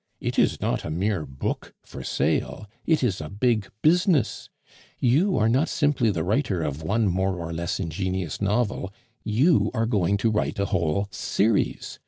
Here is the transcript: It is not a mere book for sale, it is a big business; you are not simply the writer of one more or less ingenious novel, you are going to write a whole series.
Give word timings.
It 0.19 0.39
is 0.39 0.59
not 0.59 0.83
a 0.83 0.89
mere 0.89 1.27
book 1.27 1.75
for 1.83 2.03
sale, 2.03 2.67
it 2.87 3.03
is 3.03 3.21
a 3.21 3.29
big 3.29 3.69
business; 3.83 4.49
you 4.97 5.37
are 5.37 5.47
not 5.47 5.69
simply 5.69 6.09
the 6.09 6.23
writer 6.23 6.63
of 6.63 6.81
one 6.81 7.07
more 7.07 7.35
or 7.35 7.53
less 7.53 7.79
ingenious 7.79 8.41
novel, 8.41 8.91
you 9.23 9.69
are 9.75 9.85
going 9.85 10.17
to 10.17 10.31
write 10.31 10.57
a 10.57 10.65
whole 10.65 11.07
series. 11.11 11.99